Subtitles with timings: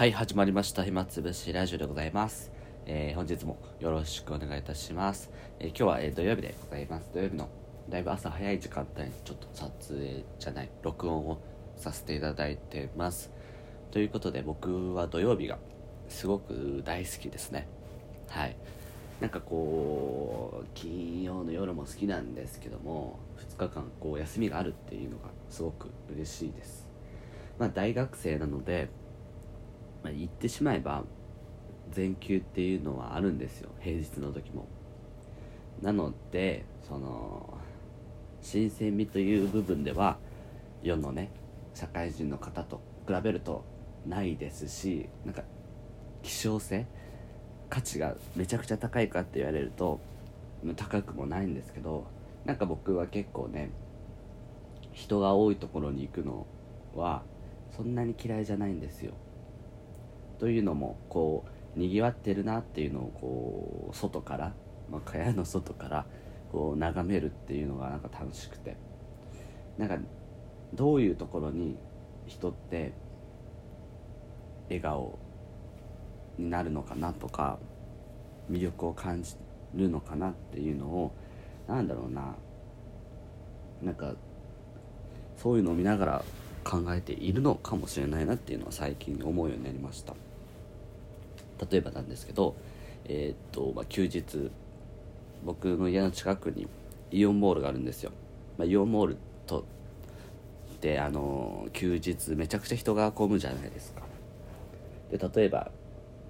[0.00, 0.82] はい始まりました。
[0.82, 2.50] 暇つぶしラジオでございます、
[2.86, 7.10] えー本日もよろしくお願いいたします、えー今日は、えー土曜日でございます。
[7.12, 7.50] 土曜日の
[7.90, 11.42] だいぶ朝早い時間帯にちょっと撮影じゃない録音を
[11.76, 13.30] させていただいてます。
[13.90, 15.58] ということで僕は土曜日が
[16.08, 17.68] すごく大好きですね。
[18.30, 18.56] はい。
[19.20, 23.18] なんかこう金曜の夜も好きなんですけども
[23.50, 26.88] 2日間こう休みがあるっていうのがすごく嬉しいです。
[27.58, 28.88] まあ大学生なので
[30.02, 31.04] まあ、言ってしまえば
[31.90, 33.70] 全休っていうのはあるんですよ。
[33.80, 34.66] 平日の時も。
[35.82, 37.58] なのでその
[38.42, 40.18] 新鮮味という部分では
[40.82, 41.30] 世のね
[41.74, 43.64] 社会人の方と比べると
[44.06, 45.42] ないですしなんか
[46.22, 46.86] 希少性
[47.68, 50.00] 価値がめちゃくちゃ高いかって言われると
[50.76, 52.06] 高くもないんですけど
[52.44, 53.70] なんか僕は結構ね
[54.92, 56.46] 人が多いところに行くの
[56.94, 57.22] は
[57.76, 59.12] そんなに嫌いじゃないんですよ。
[60.40, 61.44] というのもこ
[61.76, 64.52] うにぎわってるなっていうのをこう外から、
[64.90, 66.06] まあ、蚊帳の外から
[66.50, 68.76] こう眺めるっていうのがなんか楽しくて。
[69.80, 69.98] なんか
[70.74, 71.74] どういうところに
[72.26, 72.92] 人って
[74.68, 75.18] 笑顔
[76.38, 77.58] になるのかなとか
[78.50, 79.36] 魅力を感じ
[79.74, 81.12] るのかなっていうのを
[81.66, 82.36] なんだろうな。
[83.82, 84.12] なんか
[85.38, 86.24] そういうのを見ながら
[86.62, 90.14] 考えているのかもしれないなっていうのは最近思うようになりました。
[91.70, 92.54] 例えばなんですけど
[93.06, 94.50] えーっと、まあ、休日
[95.44, 96.68] 僕の家の近くに
[97.10, 98.12] イオンモールがあるんですよ、
[98.58, 99.16] まあ、イオンモール
[99.46, 99.64] と
[100.80, 104.02] であの休日めちゃくちゃ人が混むじゃないですか。
[105.10, 105.70] で例えば、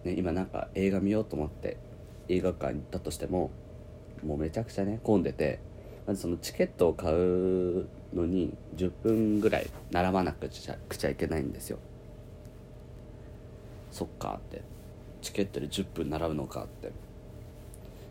[0.05, 1.77] ね、今なんか映画見ようと思って
[2.29, 3.51] 映画館に行ったとしても
[4.25, 5.61] もうめちゃくちゃね混んでて
[6.07, 11.79] まずそのチケットを買うのに10分ぐらい並ばなくちゃくちゃいけないんですよ。
[13.93, 14.70] そっかって。
[15.21, 16.93] チケットで10分並ぶのかって。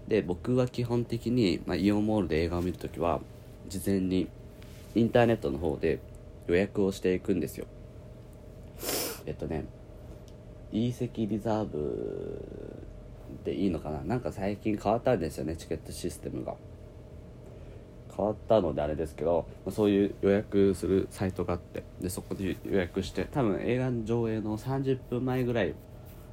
[0.07, 3.22] で僕は基本的に、まあ、イオンモールで映画を見るときは
[3.67, 4.28] 事前に
[4.95, 6.00] インターネットの方で
[6.47, 7.67] 予約をしていくんですよ。
[9.28, 9.66] えっとね
[10.72, 12.85] E 席リザーブ
[13.44, 14.01] でいいのかな？
[14.03, 16.55] なんか最近変わったんですよねチケットシステムが。
[18.16, 25.73] 変わったのであれですけどまあそういう予約するサイトがあってでそこで予約して多分映画の上映の30分前ぐらい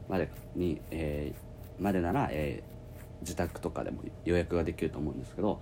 [0.08, 1.46] までに、えー
[1.78, 2.76] までなら、えー
[3.22, 5.60] 自宅とかでも予約ができると思うんですけど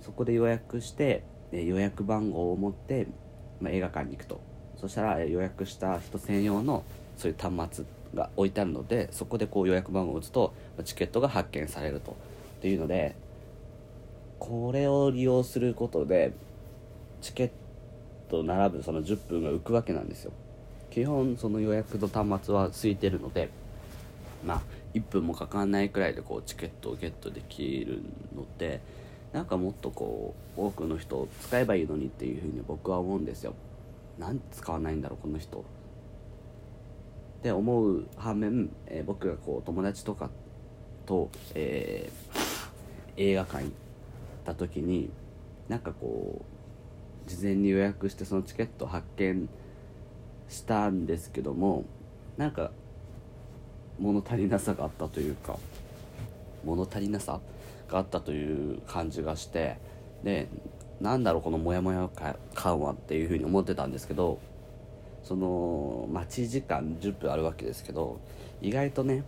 [0.00, 1.22] そこで予約して、
[1.52, 3.06] え予約番号を持って、
[3.60, 4.40] まあ、映画館に行くと。
[4.76, 6.82] そしたら、え予約した人専用の
[7.16, 12.16] そういう端末が置いてあるのでそこでこう予約番号を打つとまチケットが発券されると。
[12.58, 13.14] っていうので
[14.40, 16.32] これを利用することで
[17.20, 17.50] チケッ
[18.28, 20.32] ト並ぶその10分が浮くわけなんですよ。
[20.90, 23.50] 基本その予約の端末は空いてるので
[24.44, 24.62] まあ
[24.94, 28.02] 1分もかかんないくらいでこうチケットをゲットできる
[28.34, 28.80] ので
[29.32, 33.54] なんかもっとこう多くの人を使えばいいのにっていうふうに僕は思うんですよ。
[34.18, 35.62] なん使わないんだろうこの人っ
[37.42, 40.30] て思う反面、えー僕がこう友達とか
[41.06, 42.52] と、えー
[43.16, 43.72] 映画館行っ
[44.44, 45.10] た時に
[45.68, 46.44] なんかこ
[47.26, 49.48] う事前に予約してそのチケットを発券
[50.48, 51.84] したんですけども
[52.36, 52.70] なんか
[53.98, 55.58] 物足りなさがあったというか
[56.64, 57.40] 物足りなさ
[57.88, 59.78] があったという感じがして
[60.24, 60.48] で
[61.00, 62.08] なんだろうこのモヤモヤ
[62.54, 64.38] 感はっていうふうに思ってたんですけど
[65.22, 68.20] その待ち時間10分あるわけですけど
[68.60, 69.24] 意外とね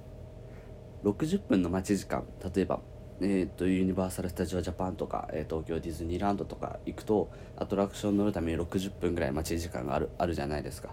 [1.05, 2.25] 60分の待ち時間
[2.55, 2.81] 例えば、
[3.21, 10.91] えー、とユニバーサル・スタジオ・ジャパンとか、えー東京ディズニーランドとか行くとアトラクション乗るために60分ぐらい待ち時間があるあるじゃないですか。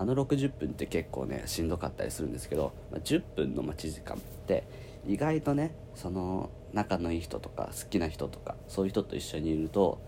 [0.00, 4.64] あの60分って結構ねしんどかったりするんですけど、まあ、10分の待ち時間って
[5.06, 10.00] 意外とねその仲のいい人とか好きな人とかそういう人と一緒にいると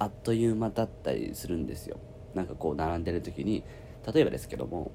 [0.00, 1.98] あっという間だったりするんですよ。
[2.34, 3.62] なんかこう並んでる時に
[4.12, 4.90] 例えばですけども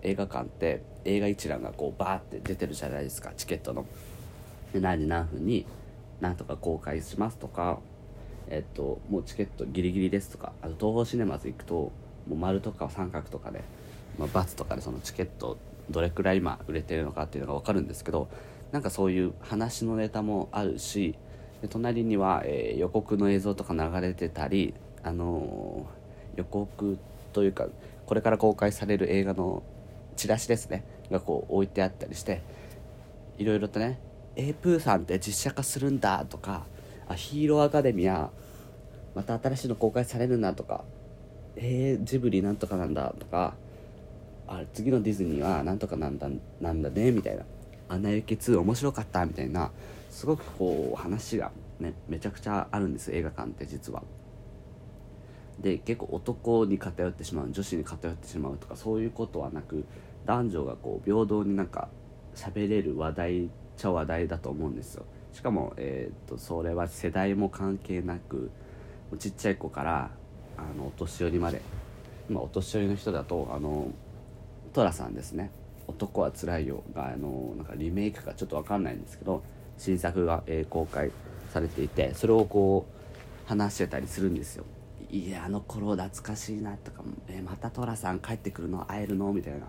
[0.00, 3.84] 映画館って映画一覧がこうバーって出てるじゃないですかチケットの。
[4.72, 5.66] で何時何分に
[6.22, 7.80] 何とか公開しますとか
[8.48, 11.92] えっともうチケットギリギリですとかあと東宝シネマズ行くと
[12.28, 13.62] もう丸とか三角とかで、
[14.18, 15.58] まあ、×とかでそのチケット
[15.90, 18.28] どれくらい今売れてるのかっていうのが分かるんですけど
[18.72, 21.14] なんかそういう話のネタもあるし
[21.62, 26.04] で隣には、えー予告の映像とか流れてたり、あのー
[26.36, 26.98] 予告
[27.32, 27.68] というか
[28.06, 29.62] これから公開される映画の
[30.16, 32.42] チラシですねがこう置いてあったりして
[33.38, 34.00] いろいろとね
[34.36, 36.66] 「えー、プーさんって実写化するんだ」とか
[37.08, 38.30] 「あヒーローアカデミア
[39.14, 40.84] また新しいの公開されるな」とか
[41.56, 43.54] 「えー、ジブリなんとかなんだ」とか
[44.46, 46.28] あ次のディズニーはなんとかなんだ
[46.60, 47.44] なんだねみたいな
[47.88, 49.70] 「アナ雪2面白かった」みたいな。
[50.14, 51.50] すごくこう話が
[51.80, 54.04] ねめちゃくちゃあるんです映画館って実は。
[55.58, 59.84] で結構男に偏ってしまう女子に偏ってしまうとかそういうことはなく
[60.24, 61.88] 男女がこう平等になんか
[62.36, 65.04] 喋れる話題っちゃ話題だと思うんですよ。
[65.32, 68.52] しかも、えー、とそれは世代も関係なく
[69.18, 70.10] ちっちゃい子から
[70.56, 71.60] あのお年寄りまで。
[72.30, 73.88] 今お年寄りの人だとあの
[74.74, 75.50] 寅さんですね
[75.86, 79.42] 「男はつらいよ」があのなんかリメイクかちょっと分かんないんですけど
[79.78, 81.10] 新作が、えー、公開
[81.52, 82.86] されていてそれをこ
[83.46, 84.64] う話してたりするんですよ。
[85.10, 89.68] いやあの頃懐かしいなとか、えー、また寅さん帰ってくるの会えるのみたいな。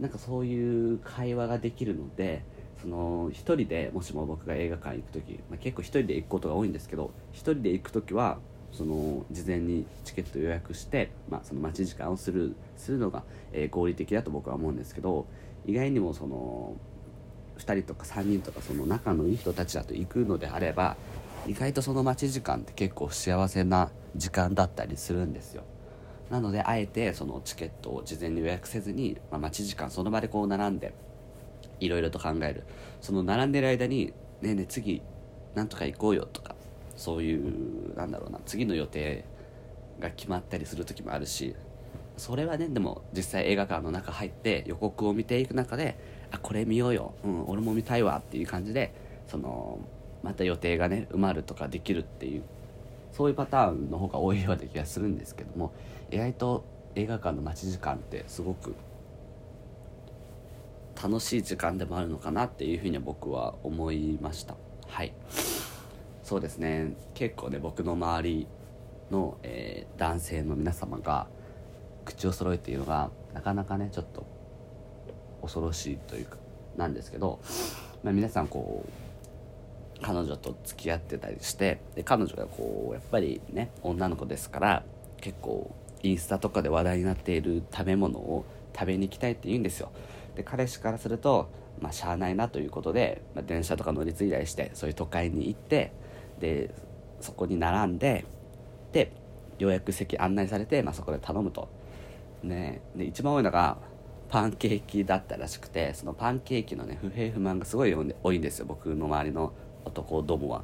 [0.00, 2.44] なんかそういう会話ができるので
[2.80, 8.38] その1人でもしも僕が映画館行く時、まあ、結構1人で行くことが多いんですけど1人で行く時は
[8.72, 15.26] その事前にチケット予約して、まあ、その待ち時間をするするのが、えー、合理的だと僕は思うんですけど
[15.66, 16.76] 意外にもその
[17.58, 20.96] 2人とか3人とかその仲のいい人たちだと行くのであれば
[21.46, 25.64] 意外とその待ち時間って結構幸せな時間だったりするんですよ。
[26.30, 30.92] なのであえてそのチケットを事前に予約せずに、まあ、待ち時間その場でこう並んで
[31.80, 32.64] いろいろと考える。
[33.00, 34.12] その並んでる間に
[34.42, 35.02] 「ねえねえ次
[35.54, 36.54] なんとか行こうよ」とか
[36.98, 39.24] そういうなんだろうな次の予定
[40.00, 41.54] が決まったりする時もあるし
[42.16, 45.96] それはねでも実際映画館の中入って予告を見ていく中で
[46.32, 48.92] 「あこれ見ようよ、うん、俺も見たいわ」っていう感じで
[49.28, 49.78] その
[50.24, 52.42] また予定がね埋まるとかできるっていう
[53.12, 55.72] そういうパターンの方が多いような気がするんですけども
[56.10, 56.64] 意外と
[56.96, 58.74] 映画館の待ち時間ってすごく
[61.00, 64.56] 楽しい時間でもあるのかなっていうふうに僕は思いました。
[64.88, 65.12] はい。
[66.28, 66.92] そうですね。
[67.14, 68.46] 結構ね僕の周り
[69.10, 71.26] の、えー、男性の皆様が
[72.04, 74.26] 口を揃えているのがなかなかねちょっと
[75.40, 76.36] 恐ろしいというか
[76.76, 77.40] なんですけど、
[78.02, 84.82] まあ、皆さんこう彼女と付き合ってたりしてで彼女がこうやっぱりね女の子ですから
[85.22, 88.44] 結構インスタとかで話題になっている食べ物を
[88.74, 89.90] 食べに行きたいって言うんですよ。
[90.36, 91.48] で彼氏からすると
[91.80, 95.90] まあしゃあないなということで、まあ、電車とか乗り継いだりしてそういう都会に行って
[96.38, 96.74] で
[97.20, 98.24] そこに並んで
[98.92, 99.12] で
[99.58, 101.68] ようやく席案内されて、まあ、そこで頼むと。
[102.42, 103.78] ねで一番多いのが
[104.28, 109.52] パンケーキだったらしくてそのパンケーキのね不平不満がすごい多いんですよ僕の周りの
[109.84, 110.62] 男どもは。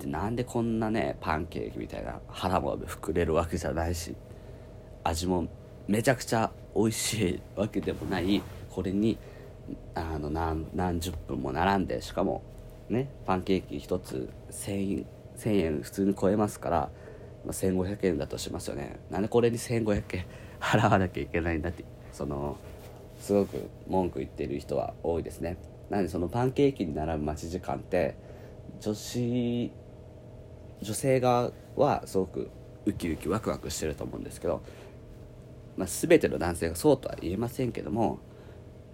[0.00, 4.14] でなんでこんなねパンケーキみたいな腹も膨れるわけじゃないし
[5.04, 5.46] 味も
[5.88, 9.18] めちゃくちゃ美味しいわけでもないこれに
[9.94, 12.42] あの何何十分も並んでしかも
[12.90, 15.06] ねパンケーキ1つ1000円
[15.36, 16.76] ,1000 円普通に超えますから、
[17.44, 18.98] まあ、1500円だとしますよね。
[19.10, 20.26] なんでこれに1500円
[20.60, 22.56] 払わなきゃいけないんだってその
[23.20, 25.56] すごく文句言ってる人は多いですね。
[25.88, 28.14] なのでそのパンケーキに並ぶ待ち時間って
[28.80, 29.72] 女子
[30.82, 32.50] 女性側はすごく
[32.86, 34.62] ウキウキワクワクしてると思うんですけど、
[35.76, 38.20] まあ、全ての男性がそうとは言えませんけども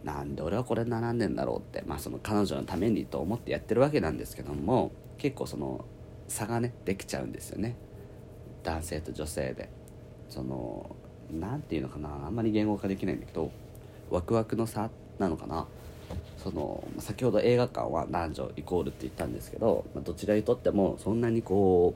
[0.07, 5.85] なんで俺はこれ並んでんだろうって、まあ、その彼女のためにと思ってやってるわけなんですけども結構その
[6.29, 7.77] 差がねできちゃうんですよね。
[8.63, 9.69] 男性と女性で。
[10.29, 10.97] その
[11.31, 13.51] 何て言うのかなあんまり言語化できないんだけど
[14.11, 15.67] ワクワクの差なのかな。
[16.39, 21.95] その先ほど映画館は男女イコールって言ったんですけど、まあ、どちらにとってもそんなにこ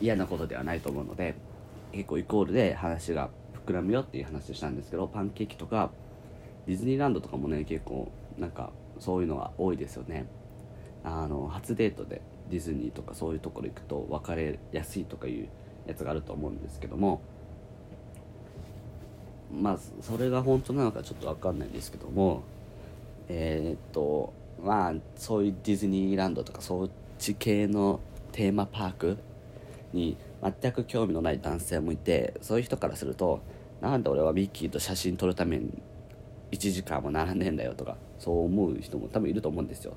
[0.00, 1.36] う嫌なことではないと思うので
[1.92, 3.30] 結構イコールで話が
[3.66, 5.90] 膨らむよっていう話をしたんですけどパンケーキとか
[6.66, 10.26] ディズニーランドとかもね結構なんかそういうのが多いですよね。
[11.04, 15.48] あの初デートでディズニーとかそういうところ行くと別れやすいとかいう
[15.86, 17.20] やつがあると思うんですけども
[19.52, 22.42] まあそれが本当なのかちょっと分かんないんですけども
[23.28, 24.32] えー、っと
[24.64, 28.00] まあそういうディズニーランドとかそっち系の
[28.32, 29.18] テーマパーク
[29.92, 33.40] に全く興味のない男性もいてそういう人からすると
[33.90, 35.70] なんで俺はミッキーと写真撮るために
[36.52, 39.94] 1時間も並んでんだよとかそう思う人も多分いると思うんですよ。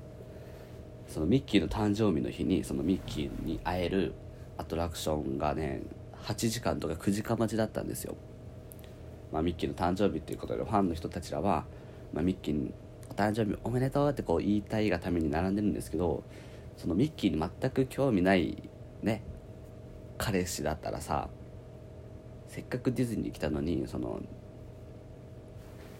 [1.08, 4.14] そのミッキーの誕生日の日にそのミッキーに会える
[4.58, 5.82] アトラクションがね
[6.24, 8.16] 8時間とか9時間待ちだったんですよ、
[9.32, 11.66] まあ、ミッキーの誕生日っていうことでファンの人たちらは、
[12.14, 12.72] まあ、ミッキーに
[13.10, 16.24] お誕生日おめでとうってこう言いたいがために並んでるんですけど
[16.78, 18.70] そのミッキーに全く興味ない
[19.02, 19.24] ね
[20.20, 21.30] 彼氏だったらさ
[22.50, 24.20] せっかくディズニー来たのにその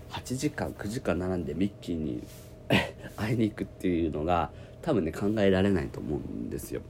[0.10, 2.24] 8時間9時間並んでミッキーに
[3.16, 4.50] 会いに行くっていうのが
[4.82, 6.82] 多分ね考えられないと思うんですよ。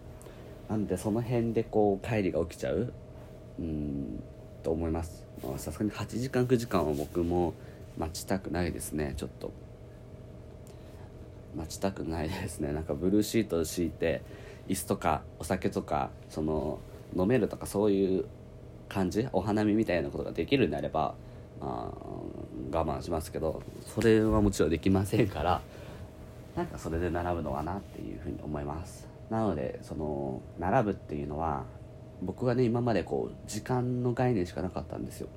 [0.70, 2.94] なんでその辺でこう帰りが起きちゃう
[3.60, 4.24] うん
[4.64, 5.28] と思います。
[5.58, 7.54] さすがに8時間9時間は僕も
[7.98, 9.14] 待ちたくないですね。
[9.18, 9.52] ちょっと。
[11.56, 12.72] 待ちたくないですね。
[12.72, 14.22] なんかブルーシートを敷いて
[14.68, 16.80] 椅子とかお酒とかその
[17.18, 18.26] 飲めるとかそういう
[18.90, 21.14] 感じお花見みたいなことができるんであれば、
[21.62, 23.62] まあ、我慢しますけど
[23.96, 25.62] それはもちろんできませんから
[26.56, 29.08] なんかそれで並ぶのかなっていうふうに思います。
[29.30, 31.64] なのでその並ぶっていうのは
[32.22, 35.28] 僕はね今までこう時間の概念しかなかったんですよ。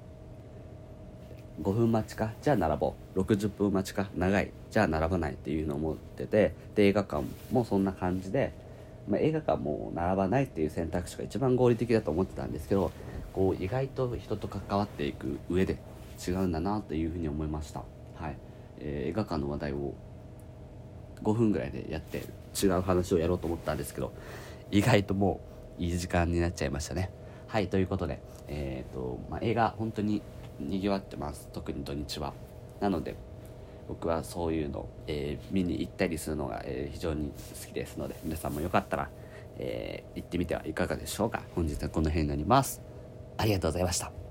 [1.60, 3.20] 5分待ちかじゃあ並ぼう。
[3.20, 4.50] 60分待ちか長い。
[4.70, 8.52] じゃあ並ばないっていうのを思っててで映画館もそんな感じで、
[9.06, 12.90] まあ、映画館も並ばないっていう選択肢が一番合理的だと思ってたんですけど
[13.32, 15.78] こう意外と人と関わっていく上で
[16.26, 17.82] 違うんだなというふうに思いました、
[18.14, 18.36] はい。
[18.78, 19.94] えー、映画館の話題を
[21.22, 22.24] 5分ぐらいでやって
[22.60, 24.12] 違う話をやろうと思ったんですけど
[24.70, 25.40] 意外とも
[25.78, 27.10] ういい時間になっちゃいましたね。
[27.46, 30.22] はいということで、えーとまあ、映画本当に
[30.58, 31.48] にぎわってます。
[31.52, 32.32] 特に土日は。
[32.80, 33.14] なので
[33.88, 39.10] 僕はそういうの、えー、見に行ったりするのが、えー、非常に好きですので皆さんもよかったら、
[39.58, 41.42] えー、行ってみてはいかがでしょうか。
[41.54, 42.91] 本日はこの辺になります。
[43.36, 44.21] ありがとうございました。